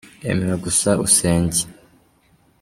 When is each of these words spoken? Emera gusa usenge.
Emera 0.29 0.55
gusa 0.65 0.89
usenge. 1.05 1.61